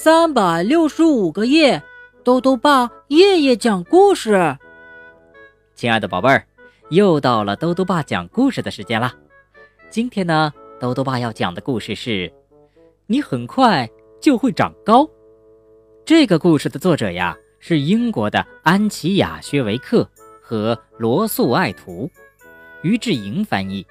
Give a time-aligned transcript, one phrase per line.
[0.00, 1.82] 三百六十五个夜，
[2.22, 4.56] 豆豆爸夜夜讲故事。
[5.74, 6.46] 亲爱的宝贝儿，
[6.90, 9.12] 又到了豆豆爸讲故事的时间啦。
[9.90, 12.32] 今天呢，豆豆爸要讲的故事是：
[13.08, 13.90] 你很快
[14.20, 15.04] 就会长高。
[16.04, 20.08] 这个故事的作者呀，是英国的安琪亚·薛维克
[20.40, 22.08] 和罗素·爱图，
[22.82, 23.84] 于志莹翻译，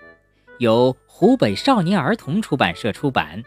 [0.59, 3.43] 由湖北少年儿童出版社出版。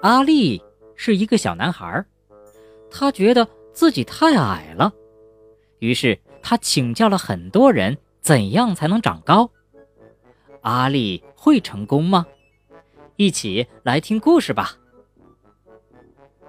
[0.00, 0.60] 阿丽。
[0.96, 2.04] 是一个小男孩，
[2.90, 4.92] 他觉得自己太矮了，
[5.78, 9.50] 于是他请教了很多人怎样才能长高。
[10.62, 12.26] 阿力会成功吗？
[13.16, 14.76] 一起来听故事吧。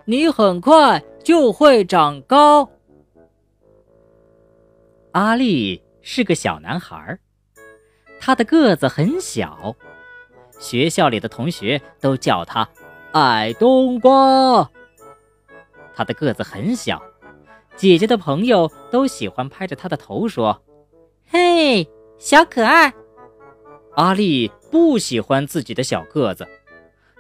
[0.06, 2.70] 你很快就会长高。
[5.12, 7.18] 阿力是个小男孩，
[8.20, 9.76] 他的个子很小，
[10.60, 12.68] 学校里的同学都叫他。
[13.14, 14.72] 矮冬瓜，
[15.96, 17.02] 他的个子很小，
[17.76, 20.64] 姐姐的朋友都喜欢拍着他的头说
[21.30, 22.92] ：“嘿，小可爱。”
[23.96, 26.48] 阿丽不喜欢自己的小个子，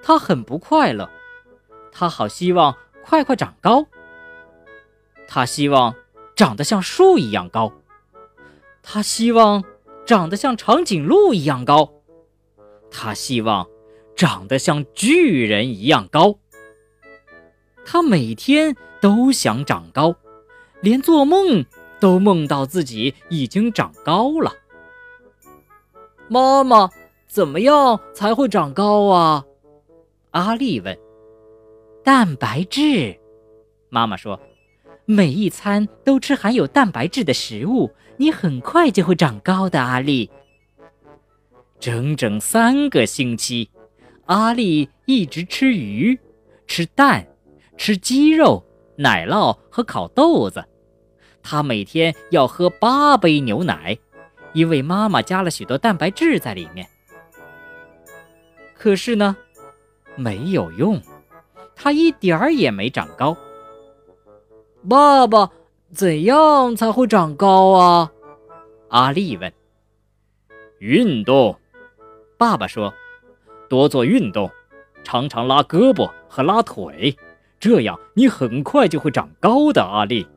[0.02, 1.08] 她很不快乐，
[1.91, 3.85] 她好希望快快长高。
[5.28, 5.94] 她希望
[6.35, 7.72] 长得像树一样高，
[8.81, 9.63] 她希望
[10.07, 11.94] 长得像长颈鹿一样高，
[12.89, 13.67] 她希望。
[14.16, 16.38] 长得像巨人一样高，
[17.86, 20.16] 他每天都想长高，
[20.81, 21.66] 连做梦
[22.00, 24.53] 都梦到自己已经长高了。
[26.28, 26.89] 妈妈，
[27.28, 29.45] 怎么样才会长高啊？
[30.31, 30.97] 阿丽问。
[32.03, 33.17] 蛋白质，
[33.89, 34.39] 妈妈说，
[35.06, 39.81] 每一餐都吃含有蛋白质的食物，你很快就会长高的。
[39.81, 40.30] 阿丽，
[41.80, 43.69] 整整三个星期。
[44.25, 46.17] 阿丽一直吃鱼，
[46.66, 47.27] 吃蛋，
[47.78, 48.63] 吃鸡肉、
[48.95, 50.63] 奶酪和烤豆子。
[51.41, 53.97] 她每天要喝八杯牛奶，
[54.53, 56.88] 因为妈妈加了许多蛋白质在里面。
[58.73, 59.35] 可是呢，
[60.16, 61.01] 没有用，
[61.75, 63.35] 她一点儿也没长高。
[64.90, 65.51] 爸爸，
[65.91, 68.11] 怎样才会长高啊？
[68.88, 69.51] 阿丽问。
[70.79, 71.59] 运动，
[72.38, 72.94] 爸爸说。
[73.73, 74.51] 多做运动，
[75.03, 77.17] 常常拉胳膊和拉腿，
[77.59, 79.81] 这样你很快就会长高的。
[79.81, 80.28] 阿丽，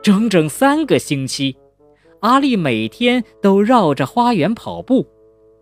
[0.00, 1.54] 整整三个星期，
[2.20, 5.06] 阿丽每天都绕着花园跑步，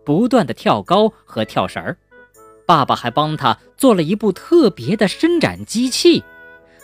[0.04, 1.98] 不断的跳高和跳绳儿。
[2.64, 6.22] 爸爸还帮他做了一部特别的伸展机器，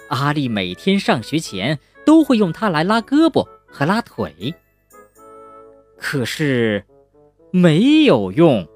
[0.09, 4.53] 阿丽每天上学前都会用它来拉胳膊和拉腿。
[5.97, 6.85] 可是，
[7.53, 8.67] 没有用。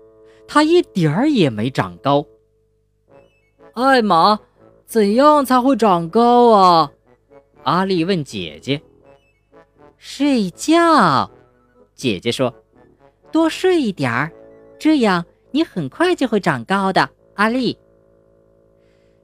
[0.52, 2.26] 他一点儿也没长高。
[3.74, 4.40] 艾玛，
[4.84, 6.90] 怎样才会长高啊？
[7.62, 8.82] 阿丽问姐姐。
[9.96, 11.30] 睡觉，
[11.94, 12.52] 姐姐说，
[13.30, 14.32] 多睡一点儿，
[14.76, 17.08] 这样你很快就会长高的。
[17.34, 17.78] 阿丽，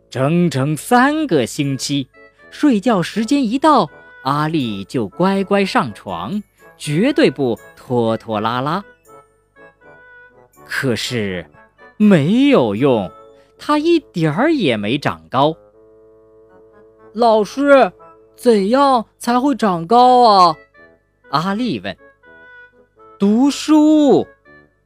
[0.09, 2.07] 整整三个星期，
[2.53, 3.91] 睡觉时间一到，
[4.23, 6.41] 阿丽就乖乖上床，
[6.79, 8.85] 绝对不拖拖拉拉。
[10.69, 11.47] 可是，
[11.97, 13.11] 没有用，
[13.57, 15.57] 他一点儿也没长高。
[17.15, 17.93] 老师，
[18.35, 20.57] 怎样才会长高啊？
[21.31, 21.97] 阿丽问。
[23.19, 24.27] 读书，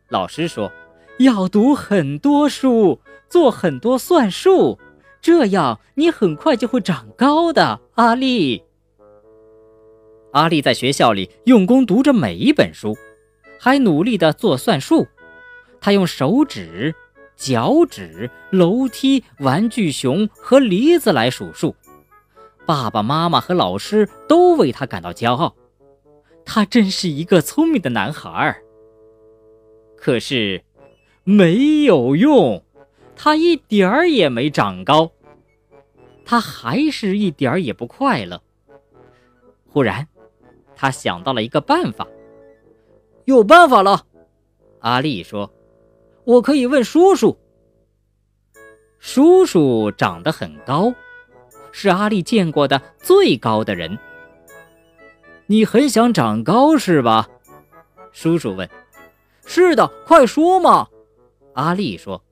[0.09, 0.71] 老师说，
[1.19, 4.79] 要读很多书，做很多算术，
[5.21, 7.81] 这样你很快就会长高的。
[7.95, 8.63] 阿丽，
[10.33, 12.97] 阿丽在学校里用功读着每一本书，
[13.59, 15.09] 还努力的做算术。
[15.81, 16.95] 他用手指、
[17.37, 21.75] 脚趾、楼梯、玩具熊和梨子来数数，
[22.67, 25.57] 爸爸妈妈和老师都为他感到骄傲。
[26.45, 28.63] 他真是一个聪明的男孩儿。
[29.97, 30.65] 可是，
[31.25, 32.65] 没有用，
[33.15, 35.13] 他一点儿也没长高。
[36.25, 38.43] 他还是一点儿也不快乐。
[39.69, 40.09] 忽然，
[40.75, 42.07] 他想到了一个办法。
[43.25, 44.07] 有办法了，
[44.81, 45.51] 阿丽说。
[46.31, 47.37] 我可以问叔叔。
[49.01, 50.95] 叔叔长得很高，
[51.73, 53.99] 是阿丽见过的最高的人。
[55.47, 57.29] 你很想长高是吧？
[58.13, 58.71] 叔叔问。
[59.45, 60.87] 是的，快说嘛！
[61.55, 62.23] 阿丽说。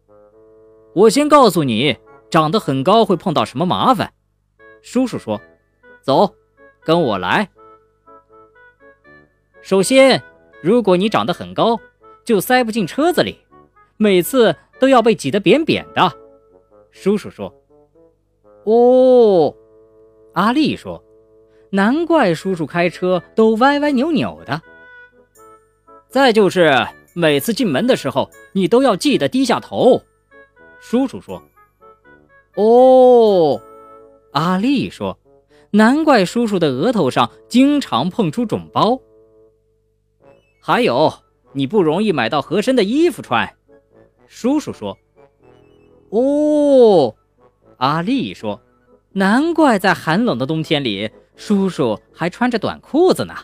[0.94, 1.96] 我先告诉你，
[2.30, 4.12] 长得很高会碰到什么麻烦。
[4.80, 5.40] 叔叔说。
[6.02, 6.32] 走，
[6.84, 7.50] 跟我来。
[9.60, 10.22] 首先，
[10.62, 11.80] 如果你长得很高，
[12.24, 13.40] 就塞不进车子里。
[13.98, 16.10] 每次都要被挤得扁扁的，
[16.92, 17.52] 叔叔说
[18.64, 19.52] ：“哦，
[20.34, 21.02] 阿丽说
[21.70, 24.62] ：“难怪叔叔开车都歪歪扭扭的。
[26.08, 30.00] 再就是每次进门的时候，你都要记得低下头。”
[30.80, 31.42] 叔叔说
[32.54, 33.60] ：“哦。”
[34.30, 35.18] 阿丽说
[35.72, 39.00] ：“难怪叔叔的额头上经常碰出肿包。
[40.60, 41.12] 还有，
[41.52, 43.52] 你不容易买到合身的衣服穿。”
[44.28, 44.96] 叔叔说
[46.10, 47.14] ：“哦。”
[47.78, 48.60] 阿丽说
[49.12, 53.34] ：“难怪在寒冷的冬天里，叔叔还穿着短裤子呢。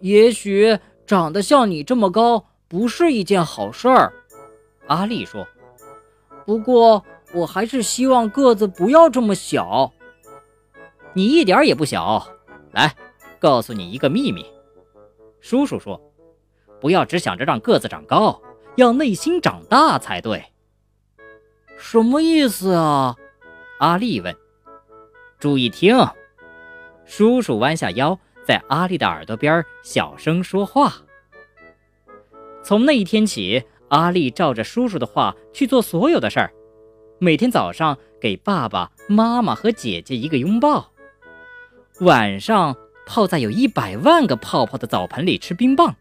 [0.00, 4.12] 也许长得像你这么高不是一件好事儿。”
[4.88, 5.46] 阿丽说
[6.46, 7.04] ：“不过
[7.34, 9.92] 我还是希望个子不要这么小。
[11.12, 12.26] 你一点也不小。
[12.72, 12.94] 来，
[13.38, 14.46] 告诉你一个秘密。”
[15.40, 16.00] 叔叔说
[16.80, 18.40] ：“不要只想着让个子长高，
[18.76, 20.44] 要内心长大才对。”
[21.78, 23.16] 什么意思啊？
[23.78, 24.36] 阿丽问。
[25.38, 25.96] 注意听，
[27.06, 30.92] 叔叔弯下腰，在阿丽的耳朵边小声说话。
[32.62, 36.52] 从那一天起，阿丽照着叔叔的话去做所有的事儿。
[37.18, 40.92] 每天早上给爸爸妈妈和姐姐一个拥抱，
[42.00, 42.76] 晚上
[43.06, 45.96] 泡在有一百万个泡泡的澡盆里吃冰棒。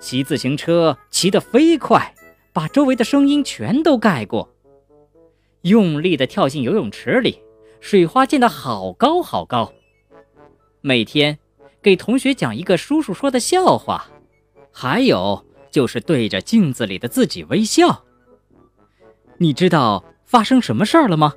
[0.00, 2.14] 骑自行车骑得飞快。
[2.52, 4.52] 把周围的声音全都盖过。
[5.62, 7.40] 用力地跳进游泳池里，
[7.80, 9.72] 水花溅得好高好高。
[10.80, 11.38] 每天
[11.80, 14.10] 给同学讲一个叔叔说的笑话，
[14.72, 18.04] 还有就是对着镜子里的自己微笑。
[19.38, 21.34] 你知道发生什么事儿了吗？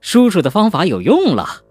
[0.00, 1.62] 叔叔的方法有用了。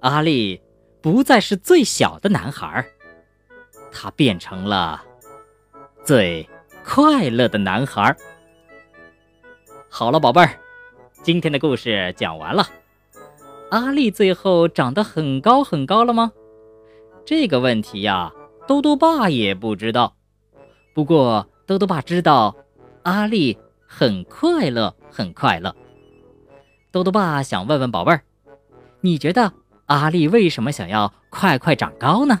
[0.00, 0.62] 阿力
[1.02, 2.86] 不再是最小的男孩，
[3.96, 5.02] 他变成了
[6.04, 6.46] 最……
[6.88, 8.14] 快乐的男孩。
[9.88, 10.50] 好了，宝贝儿，
[11.20, 12.64] 今天的故事讲完了。
[13.72, 16.30] 阿丽最后长得很高很高了吗？
[17.24, 18.32] 这个问题呀，
[18.68, 20.14] 兜兜爸也不知道。
[20.94, 22.54] 不过兜兜爸知道，
[23.02, 25.74] 阿丽很快乐，很快乐。
[26.92, 28.22] 兜兜爸想问问宝贝儿，
[29.00, 29.52] 你觉得
[29.86, 32.40] 阿丽为什么想要快快长高呢？